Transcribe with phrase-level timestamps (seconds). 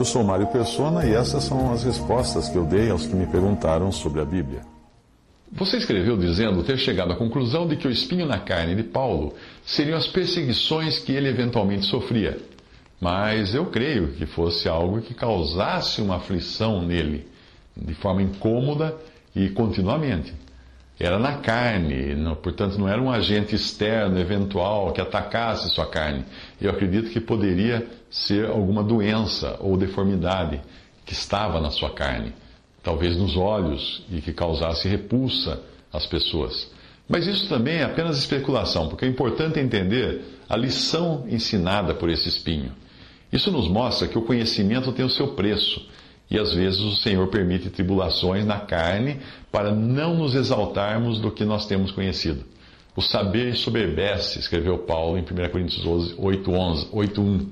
[0.00, 3.26] Eu sou Mário Persona e essas são as respostas que eu dei aos que me
[3.26, 4.62] perguntaram sobre a Bíblia.
[5.52, 9.34] Você escreveu dizendo ter chegado à conclusão de que o espinho na carne de Paulo
[9.62, 12.38] seriam as perseguições que ele eventualmente sofria.
[12.98, 17.28] Mas eu creio que fosse algo que causasse uma aflição nele,
[17.76, 18.96] de forma incômoda
[19.36, 20.32] e continuamente.
[21.02, 26.26] Era na carne, não, portanto não era um agente externo, eventual, que atacasse sua carne.
[26.60, 30.60] Eu acredito que poderia ser alguma doença ou deformidade
[31.06, 32.34] que estava na sua carne,
[32.82, 36.70] talvez nos olhos, e que causasse repulsa às pessoas.
[37.08, 42.28] Mas isso também é apenas especulação, porque é importante entender a lição ensinada por esse
[42.28, 42.72] espinho.
[43.32, 45.80] Isso nos mostra que o conhecimento tem o seu preço
[46.30, 49.18] e às vezes o Senhor permite tribulações na carne
[49.50, 52.44] para não nos exaltarmos do que nós temos conhecido.
[52.94, 55.84] O saber soberbece, escreveu Paulo em 1 Coríntios
[56.16, 57.46] 8:1.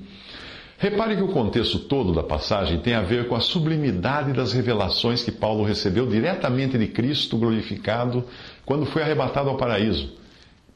[0.77, 5.21] Repare que o contexto todo da passagem tem a ver com a sublimidade das revelações
[5.21, 8.23] que Paulo recebeu diretamente de Cristo glorificado
[8.65, 10.17] quando foi arrebatado ao paraíso.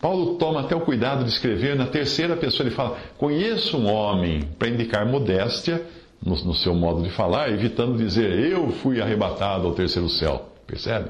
[0.01, 2.67] Paulo toma até o cuidado de escrever na terceira pessoa.
[2.67, 5.81] Ele fala: Conheço um homem, para indicar modéstia
[6.25, 10.49] no, no seu modo de falar, evitando dizer eu fui arrebatado ao terceiro céu.
[10.65, 11.09] Percebe?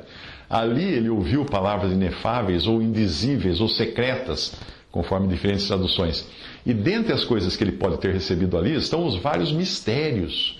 [0.50, 4.54] Ali ele ouviu palavras inefáveis ou indizíveis ou secretas,
[4.92, 6.28] conforme diferentes traduções.
[6.66, 10.60] E dentre as coisas que ele pode ter recebido ali estão os vários mistérios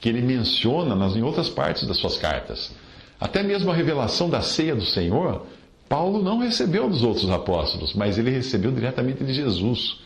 [0.00, 2.74] que ele menciona nas, em outras partes das suas cartas.
[3.20, 5.46] Até mesmo a revelação da ceia do Senhor,
[5.88, 9.98] Paulo não recebeu dos outros apóstolos, mas ele recebeu diretamente de Jesus.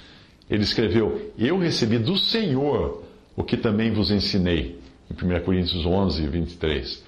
[0.50, 3.04] Ele escreveu: Eu recebi do Senhor
[3.36, 4.78] o que também vos ensinei,
[5.10, 7.04] em 1 Coríntios 11, 23.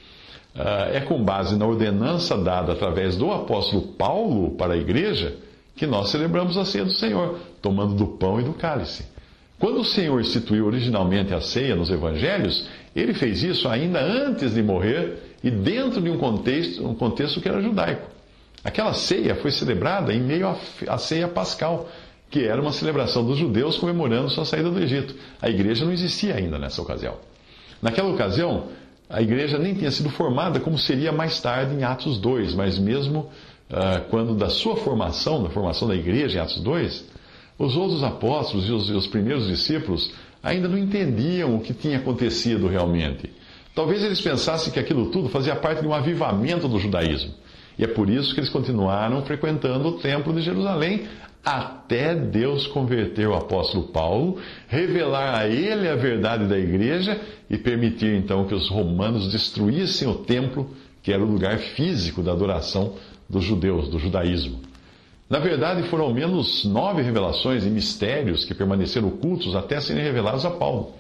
[0.93, 5.37] É com base na ordenança dada através do apóstolo Paulo para a igreja
[5.75, 9.07] que nós celebramos a ceia do Senhor, tomando do pão e do cálice.
[9.59, 14.63] Quando o Senhor instituiu originalmente a ceia nos evangelhos, ele fez isso ainda antes de
[14.63, 18.11] morrer e dentro de um contexto, um contexto que era judaico.
[18.65, 20.49] Aquela ceia foi celebrada em meio
[20.89, 21.89] à ceia pascal,
[22.31, 25.15] que era uma celebração dos judeus comemorando sua saída do Egito.
[25.41, 27.15] A igreja não existia ainda nessa ocasião.
[27.81, 28.69] Naquela ocasião,
[29.09, 33.31] a igreja nem tinha sido formada como seria mais tarde em Atos 2, mas mesmo
[33.71, 37.05] uh, quando da sua formação, da formação da igreja em Atos 2,
[37.59, 40.13] os outros apóstolos e os, e os primeiros discípulos
[40.43, 43.31] ainda não entendiam o que tinha acontecido realmente.
[43.75, 47.33] Talvez eles pensassem que aquilo tudo fazia parte de um avivamento do judaísmo.
[47.79, 51.07] E é por isso que eles continuaram frequentando o templo de Jerusalém,
[51.47, 58.17] até Deus converter o apóstolo Paulo, revelar a ele a verdade da igreja e permitir
[58.17, 60.69] então que os romanos destruíssem o templo,
[61.05, 62.95] que era o lugar físico da adoração
[63.31, 64.59] dos judeus, do judaísmo.
[65.31, 70.45] Na verdade, foram ao menos nove revelações e mistérios que permaneceram ocultos até serem revelados
[70.45, 70.95] a Paulo,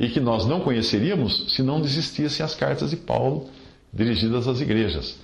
[0.00, 3.50] e que nós não conheceríamos se não existissem as cartas de Paulo
[3.92, 5.18] dirigidas às igrejas.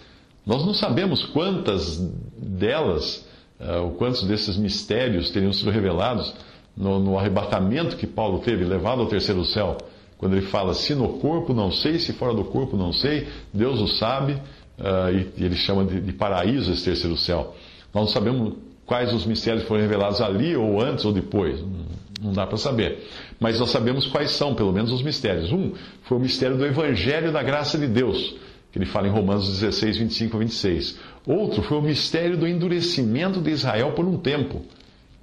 [0.44, 1.96] Nós não sabemos quantas
[2.36, 3.24] delas
[3.60, 6.34] uh, quantos desses mistérios teriam sido revelados
[6.76, 9.78] no, no, arrebatamento que Paulo teve, levado ao terceiro céu,
[10.18, 13.80] quando ele fala: se no corpo não sei, se fora do corpo não sei, Deus
[13.80, 17.54] o sabe, uh, e, e, ele chama de, de paraíso esse terceiro céu.
[17.92, 18.54] Nós não sabemos
[18.84, 21.86] quais os mistérios foram revelados ali, ou antes ou depois, não,
[22.20, 23.06] não dá para saber.
[23.38, 25.52] Mas nós sabemos quais são, pelo menos, os mistérios.
[25.52, 25.72] Um
[26.02, 28.34] foi o mistério do Evangelho da graça de Deus
[28.74, 30.98] que ele fala em Romanos 16, 25 a 26.
[31.24, 34.62] Outro foi o mistério do endurecimento de Israel por um tempo,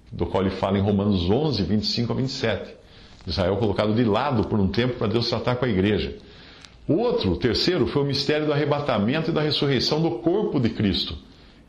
[0.09, 2.73] do qual ele fala em Romanos 11, 25 a 27.
[3.27, 6.15] Israel colocado de lado por um tempo para Deus tratar com a igreja.
[6.87, 11.17] O outro, terceiro, foi o mistério do arrebatamento e da ressurreição do corpo de Cristo.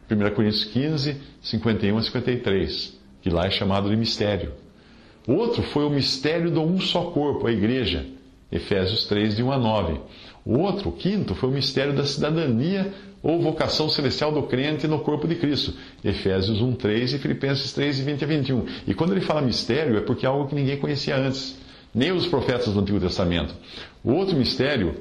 [0.09, 4.53] 1 Coríntios 15, 51 a 53, que lá é chamado de mistério.
[5.27, 8.07] Outro foi o mistério do um só corpo, a igreja.
[8.53, 10.01] Efésios 3, de 1 a 9.
[10.45, 12.93] O outro, o quinto, foi o mistério da cidadania
[13.23, 15.75] ou vocação celestial do crente no corpo de Cristo.
[16.05, 18.67] Efésios 1, 3 e Filipenses 3, 20 a 21.
[18.87, 21.57] E quando ele fala mistério, é porque é algo que ninguém conhecia antes,
[21.95, 23.55] nem os profetas do Antigo Testamento.
[24.03, 24.97] O outro mistério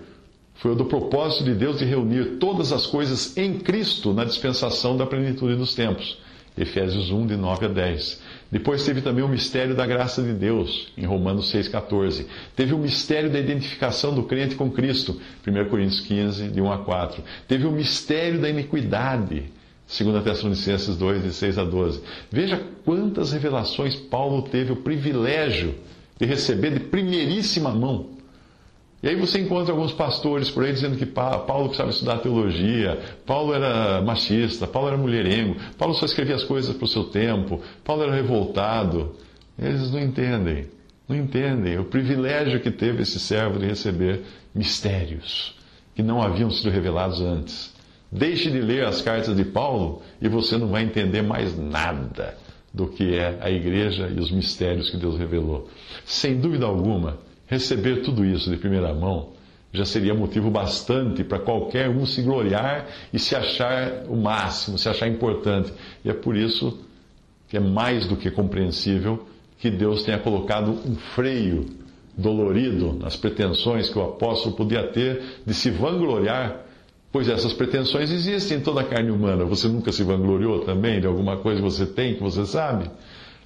[0.53, 4.95] foi o do propósito de Deus de reunir todas as coisas em Cristo na dispensação
[4.95, 6.19] da plenitude dos tempos.
[6.57, 8.21] Efésios 1, de 9 a 10.
[8.51, 12.25] Depois teve também o mistério da graça de Deus, em Romanos 6,14.
[12.55, 16.79] Teve o mistério da identificação do crente com Cristo, 1 Coríntios 15, de 1 a
[16.79, 17.23] 4.
[17.47, 19.45] Teve o mistério da iniquidade,
[19.87, 22.01] 2 Tessalonicenses 2, de 6 a 12.
[22.29, 25.75] Veja quantas revelações Paulo teve o privilégio
[26.19, 28.20] de receber de primeiríssima mão.
[29.03, 33.53] E aí você encontra alguns pastores por aí dizendo que Paulo precisava estudar teologia, Paulo
[33.53, 38.03] era machista, Paulo era mulherengo, Paulo só escrevia as coisas para o seu tempo, Paulo
[38.03, 39.15] era revoltado.
[39.57, 40.67] Eles não entendem,
[41.09, 44.21] não entendem o privilégio que teve esse servo de receber
[44.53, 45.55] mistérios
[45.95, 47.73] que não haviam sido revelados antes.
[48.11, 52.37] Deixe de ler as cartas de Paulo e você não vai entender mais nada
[52.73, 55.69] do que é a igreja e os mistérios que Deus revelou.
[56.05, 57.17] Sem dúvida alguma,
[57.51, 59.31] Receber tudo isso de primeira mão
[59.73, 64.87] já seria motivo bastante para qualquer um se gloriar e se achar o máximo, se
[64.87, 65.73] achar importante.
[66.05, 66.79] E é por isso
[67.49, 69.27] que é mais do que compreensível
[69.59, 71.65] que Deus tenha colocado um freio
[72.17, 76.65] dolorido nas pretensões que o apóstolo podia ter de se vangloriar,
[77.11, 79.43] pois essas pretensões existem em toda a carne humana.
[79.43, 82.89] Você nunca se vangloriou também de alguma coisa que você tem, que você sabe?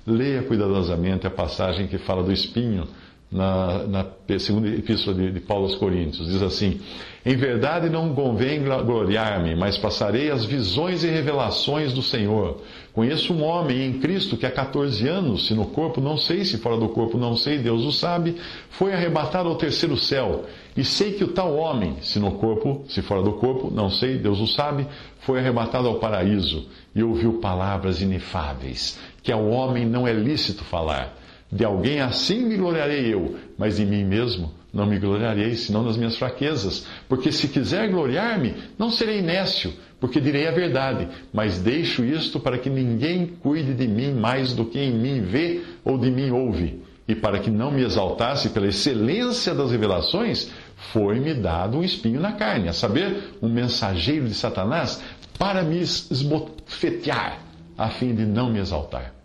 [0.05, 2.87] Leia cuidadosamente a passagem que fala do espinho
[3.35, 6.29] na, na segunda epístola de, de, Paulo aos Coríntios.
[6.29, 6.79] Diz assim:
[7.25, 12.61] Em verdade não convém gloriar-me, mas passarei as visões e revelações do Senhor.
[12.93, 16.57] Conheço um homem em Cristo que há 14 anos, se no corpo não sei, se
[16.59, 18.37] fora do corpo não sei, Deus o sabe,
[18.69, 20.45] foi arrebatado ao terceiro céu.
[20.77, 24.17] E sei que o tal homem, se no corpo, se fora do corpo, não sei,
[24.17, 24.87] Deus o sabe,
[25.19, 31.24] foi arrebatado ao paraíso e ouviu palavras inefáveis, que ao homem não é lícito falar.
[31.51, 35.95] De alguém assim me gloriarei eu, mas de mim mesmo não me gloriarei, senão nas
[35.95, 36.85] minhas fraquezas.
[37.07, 42.57] Porque se quiser gloriar-me, não serei nécio, porque direi a verdade, mas deixo isto para
[42.57, 46.83] que ninguém cuide de mim mais do que em mim vê ou de mim ouve.
[47.07, 50.51] E para que não me exaltasse pela excelência das revelações,
[50.91, 55.01] foi-me dado um espinho na carne, a saber, um mensageiro de Satanás,
[55.37, 57.39] para me esbofetear,
[57.77, 59.15] a fim de não me exaltar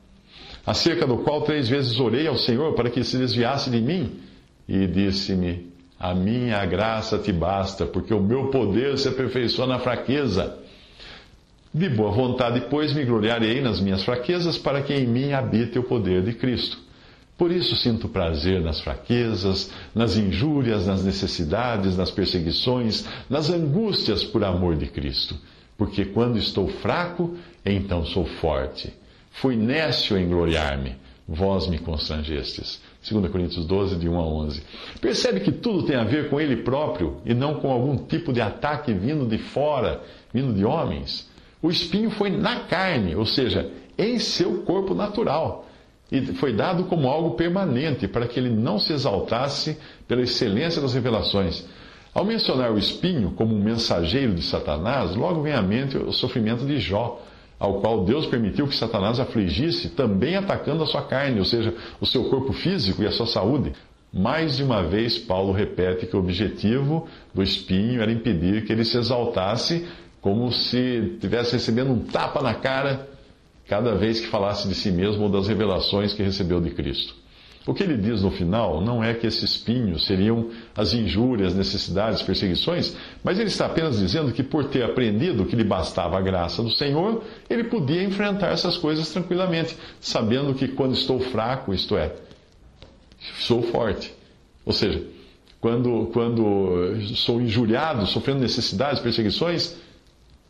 [0.66, 4.20] acerca do qual três vezes orei ao Senhor para que se desviasse de mim.
[4.68, 10.58] E disse-me: A minha graça te basta, porque o meu poder se aperfeiçoa na fraqueza.
[11.72, 15.84] De boa vontade, pois, me gloriarei nas minhas fraquezas, para que em mim habite o
[15.84, 16.78] poder de Cristo.
[17.38, 24.44] Por isso sinto prazer nas fraquezas, nas injúrias, nas necessidades, nas perseguições, nas angústias por
[24.44, 25.36] amor de Cristo.
[25.78, 27.34] Porque quando estou fraco,
[27.64, 28.92] então sou forte.
[29.30, 30.96] Fui nécio em gloriar-me,
[31.26, 32.80] vós me constrangestes.
[33.08, 34.62] 2 Coríntios 12, de 1 a 11.
[35.00, 38.40] Percebe que tudo tem a ver com ele próprio e não com algum tipo de
[38.40, 41.28] ataque vindo de fora, vindo de homens.
[41.62, 45.66] O espinho foi na carne, ou seja, em seu corpo natural.
[46.10, 49.78] E foi dado como algo permanente, para que ele não se exaltasse
[50.08, 51.64] pela excelência das revelações.
[52.12, 56.66] Ao mencionar o espinho como um mensageiro de Satanás, logo vem à mente o sofrimento
[56.66, 57.22] de Jó
[57.60, 62.06] ao qual Deus permitiu que Satanás afligisse, também atacando a sua carne, ou seja, o
[62.06, 63.74] seu corpo físico e a sua saúde.
[64.10, 68.84] Mais de uma vez, Paulo repete que o objetivo do espinho era impedir que ele
[68.84, 69.86] se exaltasse,
[70.22, 73.06] como se estivesse recebendo um tapa na cara
[73.68, 77.19] cada vez que falasse de si mesmo ou das revelações que recebeu de Cristo.
[77.70, 82.20] O que ele diz no final não é que esses espinhos seriam as injúrias, necessidades,
[82.20, 86.64] perseguições, mas ele está apenas dizendo que por ter aprendido que lhe bastava a graça
[86.64, 92.12] do Senhor, ele podia enfrentar essas coisas tranquilamente, sabendo que quando estou fraco, isto é,
[93.38, 94.12] sou forte.
[94.66, 95.04] Ou seja,
[95.60, 99.76] quando, quando sou injuriado, sofrendo necessidades, perseguições,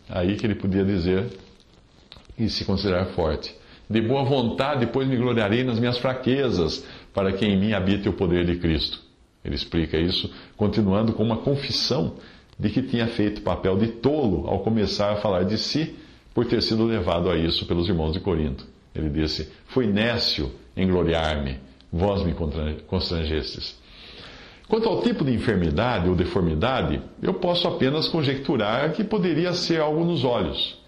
[0.09, 1.27] aí que ele podia dizer
[2.39, 3.61] e se considerar forte.
[3.91, 8.13] De boa vontade, depois me gloriarei nas minhas fraquezas para que em mim habite o
[8.13, 9.01] poder de Cristo.
[9.45, 12.15] Ele explica isso continuando com uma confissão
[12.59, 15.97] de que tinha feito papel de tolo ao começar a falar de si
[16.35, 18.67] por ter sido levado a isso pelos irmãos de Corinto.
[18.95, 21.59] Ele disse: Fui nécio em gloriar-me,
[21.93, 22.35] vós me
[22.87, 23.79] constrangestes.
[24.69, 30.05] Quanto ao tipo de enfermidade ou deformidade, eu posso apenas conjecturar que poderia ser algo
[30.05, 30.79] nos olhos.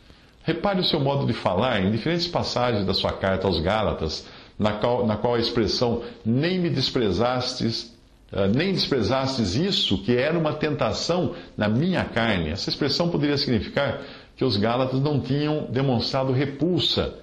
[0.44, 4.26] Repare o seu modo de falar em diferentes passagens da sua carta aos Gálatas,
[4.62, 7.94] na qual, na qual a expressão nem me desprezastes,
[8.32, 12.50] uh, nem desprezastes isso que era uma tentação na minha carne.
[12.50, 14.00] Essa expressão poderia significar
[14.36, 17.14] que os Gálatas não tinham demonstrado repulsa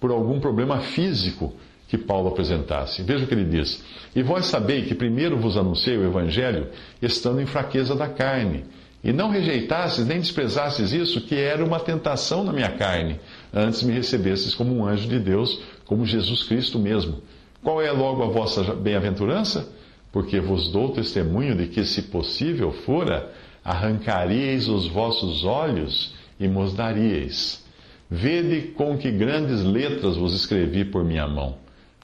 [0.00, 1.52] por algum problema físico
[1.88, 3.02] que Paulo apresentasse.
[3.02, 3.84] Veja o que ele diz:
[4.14, 6.68] E vós sabeis que primeiro vos anunciei o Evangelho,
[7.00, 8.64] estando em fraqueza da carne.
[9.04, 13.20] E não rejeitastes nem desprezastes isso, que era uma tentação na minha carne.
[13.52, 17.22] Antes me recebestes como um anjo de Deus, como Jesus Cristo mesmo.
[17.62, 19.68] Qual é logo a vossa bem-aventurança?
[20.12, 23.32] Porque vos dou testemunho de que, se possível fora,
[23.64, 27.64] arrancaríeis os vossos olhos e mos daríeis.
[28.10, 31.56] Vede com que grandes letras vos escrevi por minha mão.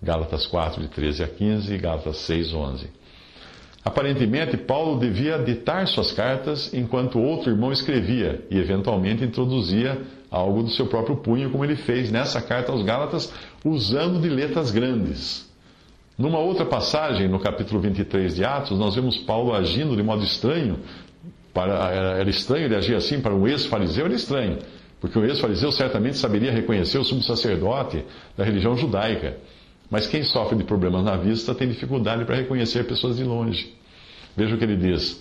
[0.03, 3.01] Gálatas 4, de 13 a 15 e Gálatas 6, 11.
[3.85, 10.71] Aparentemente, Paulo devia ditar suas cartas enquanto outro irmão escrevia e, eventualmente, introduzia algo do
[10.71, 13.33] seu próprio punho, como ele fez nessa carta aos Gálatas,
[13.65, 15.51] usando de letras grandes.
[16.17, 20.79] Numa outra passagem, no capítulo 23 de Atos, nós vemos Paulo agindo de modo estranho.
[21.53, 24.59] Para, era estranho ele agir assim para um ex-fariseu, era estranho,
[25.01, 28.05] porque o ex-fariseu certamente saberia reconhecer o sumo sacerdote
[28.37, 29.39] da religião judaica.
[29.91, 33.75] Mas quem sofre de problemas na vista tem dificuldade para reconhecer pessoas de longe.
[34.37, 35.21] Veja o que ele diz.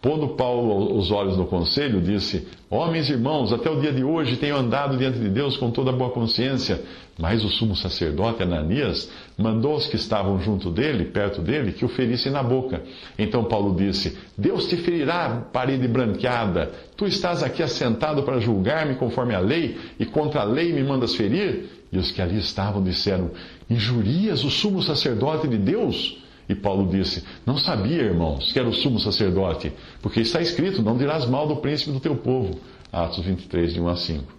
[0.00, 4.36] Pondo Paulo os olhos no conselho, disse: Homens e irmãos, até o dia de hoje
[4.36, 6.80] tenho andado diante de Deus com toda boa consciência.
[7.18, 11.88] Mas o sumo sacerdote Ananias mandou os que estavam junto dele, perto dele, que o
[11.88, 12.80] ferissem na boca.
[13.18, 16.70] Então Paulo disse: Deus te ferirá, parede branqueada.
[16.96, 21.16] Tu estás aqui assentado para julgar-me conforme a lei, e contra a lei me mandas
[21.16, 21.70] ferir?
[21.90, 23.32] E os que ali estavam disseram:
[23.68, 26.27] Injurias o sumo sacerdote de Deus?
[26.48, 30.96] E Paulo disse: Não sabia, irmãos, que era o sumo sacerdote, porque está escrito: Não
[30.96, 32.58] dirás mal do príncipe do teu povo.
[32.90, 34.38] Atos 23, de 1 a 5.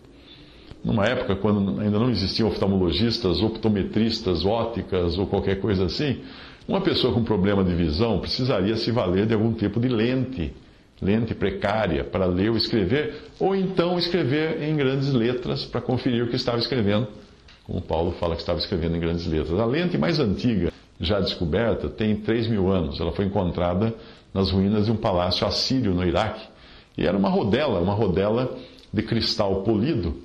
[0.84, 6.22] Numa época quando ainda não existiam oftalmologistas, optometristas, óticas ou qualquer coisa assim,
[6.68, 10.54] uma pessoa com problema de visão precisaria se valer de algum tipo de lente,
[11.02, 16.30] lente precária, para ler ou escrever, ou então escrever em grandes letras para conferir o
[16.30, 17.08] que estava escrevendo,
[17.66, 19.60] como Paulo fala que estava escrevendo em grandes letras.
[19.60, 23.00] A lente mais antiga já descoberta, tem 3 mil anos.
[23.00, 23.94] Ela foi encontrada
[24.34, 26.46] nas ruínas de um palácio assírio no Iraque.
[26.98, 28.58] E era uma rodela, uma rodela
[28.92, 30.18] de cristal polido,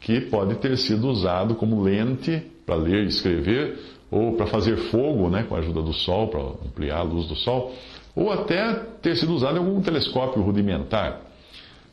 [0.00, 3.78] que pode ter sido usado como lente para ler e escrever,
[4.10, 7.34] ou para fazer fogo, né, com a ajuda do sol, para ampliar a luz do
[7.34, 7.74] sol,
[8.14, 11.22] ou até ter sido usado em algum telescópio rudimentar.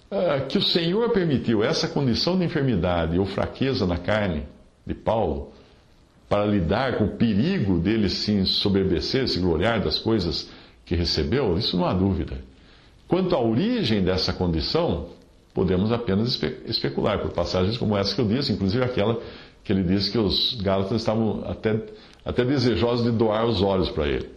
[0.09, 4.43] Ah, que o Senhor permitiu essa condição de enfermidade ou fraqueza na carne
[4.85, 5.51] de Paulo
[6.27, 10.49] para lidar com o perigo dele se ensoberbecer, se gloriar das coisas
[10.85, 12.39] que recebeu, isso não há dúvida.
[13.07, 15.09] Quanto à origem dessa condição,
[15.53, 19.19] podemos apenas espe especular por passagens como essa que eu disse, inclusive aquela
[19.63, 21.79] que ele disse que os Gálatas estavam até,
[22.23, 24.29] até desejosos de doar os olhos para ele.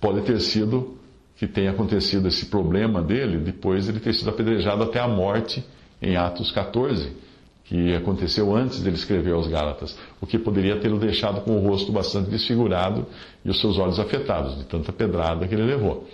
[0.00, 0.98] Pode ter sido
[1.36, 5.64] que tenha acontecido esse problema dele depois de ele ter sido apedrejado até a morte
[6.00, 7.29] em Atos 14
[7.70, 11.92] que aconteceu antes dele escrever aos Gálatas, o que poderia tê-lo deixado com o rosto
[11.92, 13.06] bastante desfigurado
[13.44, 16.04] e os seus olhos afetados, de tanta pedrada que ele levou.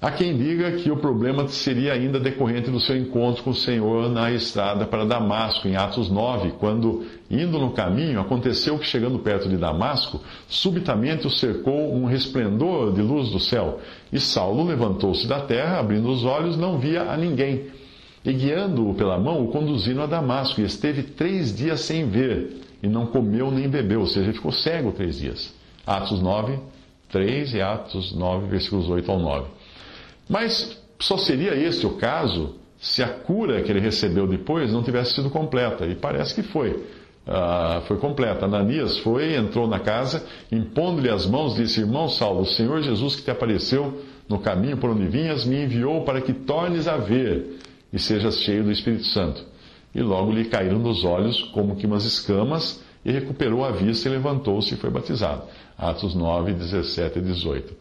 [0.00, 4.08] Há quem diga que o problema seria ainda decorrente do seu encontro com o Senhor
[4.08, 9.50] na estrada para Damasco, em Atos 9, quando, indo no caminho, aconteceu que, chegando perto
[9.50, 13.80] de Damasco, subitamente o cercou um resplendor de luz do céu.
[14.10, 17.66] E Saulo levantou-se da terra, abrindo os olhos, não via a ninguém
[18.28, 22.86] e guiando-o pela mão, o conduziram a Damasco, e esteve três dias sem ver, e
[22.86, 25.54] não comeu nem bebeu, ou seja, ele ficou cego três dias.
[25.86, 26.58] Atos 9,
[27.10, 29.46] 3 e Atos 9, versículos 8 ao 9.
[30.28, 35.14] Mas só seria este o caso se a cura que ele recebeu depois não tivesse
[35.14, 36.72] sido completa, e parece que foi.
[37.26, 38.44] Uh, foi completa.
[38.44, 43.22] Ananias foi, entrou na casa, impondo-lhe as mãos, disse: Irmão Saulo, o Senhor Jesus que
[43.22, 47.58] te apareceu no caminho por onde vinhas, me enviou para que tornes a ver
[47.92, 49.44] e sejas cheio do Espírito Santo.
[49.94, 54.12] E logo lhe caíram dos olhos como que umas escamas, e recuperou a vista e
[54.12, 55.44] levantou-se e foi batizado.
[55.78, 57.74] Atos 9, 17 e 18.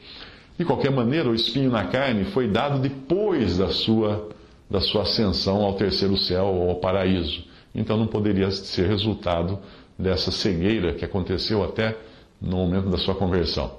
[0.58, 4.30] De qualquer maneira, o espinho na carne foi dado depois da sua,
[4.70, 7.44] da sua ascensão ao terceiro céu ou ao paraíso.
[7.76, 9.60] Então não poderia ser resultado
[10.00, 11.98] dessa cegueira que aconteceu até
[12.42, 13.72] no momento da sua conversão.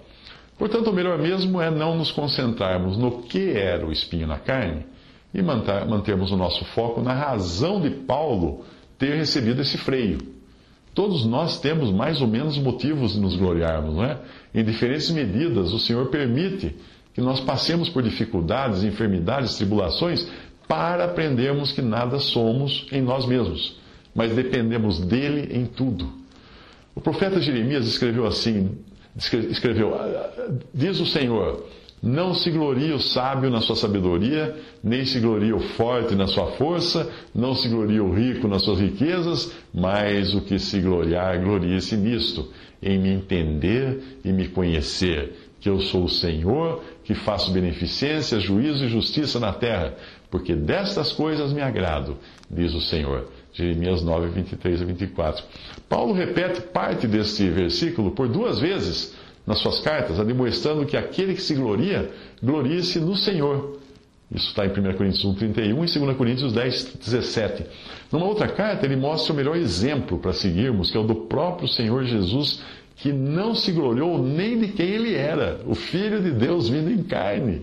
[0.59, 4.85] Portanto, o melhor mesmo é não nos concentrarmos no que era o espinho na carne
[5.33, 8.65] e mantermos o nosso foco na razão de Paulo
[8.99, 10.19] ter recebido esse freio.
[10.95, 14.19] Todos nós temos mais ou menos motivos de nos gloriarmos, não é?
[14.55, 16.75] Em diferentes medidas, o Senhor permite
[17.15, 20.29] que nós passemos por dificuldades, enfermidades, tribulações,
[20.67, 23.79] para aprendermos que nada somos em nós mesmos,
[24.15, 26.13] mas dependemos dele em tudo.
[26.95, 28.77] O profeta Jeremias escreveu assim:
[29.17, 29.95] escreveu,
[30.75, 31.65] diz o Senhor
[32.03, 36.47] não se glorie o sábio na sua sabedoria, nem se glorie o forte na sua
[36.53, 41.97] força, não se glorie o rico nas suas riquezas, mas o que se gloriar, glorie-se
[41.97, 42.49] nisto,
[42.83, 48.85] em me entender e me conhecer, que eu sou o Senhor, que faço beneficência, juízo
[48.85, 49.95] e justiça na terra,
[50.31, 52.17] porque destas coisas me agrado,
[52.49, 53.29] diz o Senhor.
[53.53, 55.45] Jeremias 9, 23 a 24.
[55.89, 59.17] Paulo repete parte deste versículo por duas vezes
[59.49, 62.11] nas suas cartas, demonstrando que aquele que se gloria,
[62.43, 63.79] glorie-se no Senhor.
[64.31, 67.65] Isso está em 1 Coríntios 1, 31 e 2 Coríntios 10, 17.
[68.13, 71.67] Numa outra carta, ele mostra o melhor exemplo para seguirmos, que é o do próprio
[71.67, 72.63] Senhor Jesus,
[72.97, 77.03] que não se gloriou nem de quem ele era, o Filho de Deus vindo em
[77.03, 77.63] carne,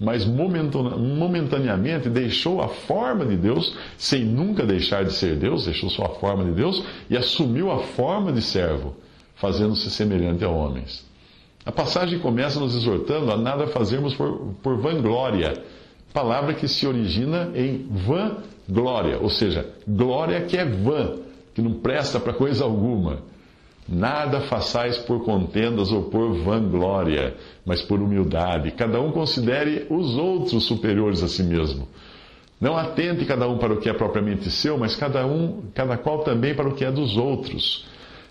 [0.00, 6.08] mas momentaneamente deixou a forma de Deus, sem nunca deixar de ser Deus, deixou sua
[6.08, 8.96] forma de Deus e assumiu a forma de servo,
[9.34, 11.05] fazendo-se semelhante a homens.
[11.66, 15.62] A passagem começa nos exortando a nada fazermos por, por vanglória
[16.16, 21.16] palavra que se origina em vã glória, ou seja, glória que é vã,
[21.54, 23.18] que não presta para coisa alguma.
[23.86, 28.70] Nada façais por contendas ou por vanglória, mas por humildade.
[28.70, 31.86] Cada um considere os outros superiores a si mesmo.
[32.58, 36.20] Não atente cada um para o que é propriamente seu, mas cada um, cada qual
[36.20, 37.84] também para o que é dos outros.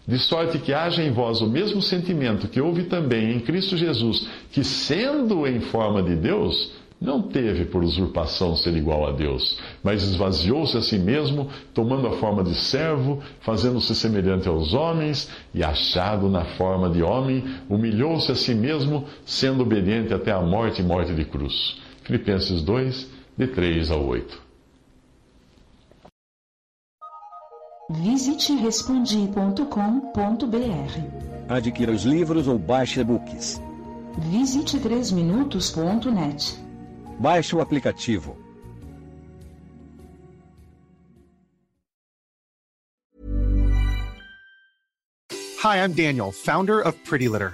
[0.07, 4.27] De sorte que haja em vós o mesmo sentimento que houve também em Cristo Jesus,
[4.51, 6.71] que sendo em forma de Deus,
[7.01, 12.11] não teve por usurpação ser igual a Deus, mas esvaziou-se a si mesmo, tomando a
[12.13, 18.35] forma de servo, fazendo-se semelhante aos homens, e achado na forma de homem, humilhou-se a
[18.35, 21.77] si mesmo, sendo obediente até a morte e morte de cruz.
[22.03, 24.44] Filipenses 2, de 3 a 8.
[27.89, 31.45] Visite respondi.com.br.
[31.47, 33.61] Adquira os livros ou baixe e-books.
[34.17, 36.59] Visite 3minutos.net.
[37.19, 38.35] Baixe o aplicativo.
[45.63, 47.53] Hi, I'm Daniel, founder of Pretty Litter.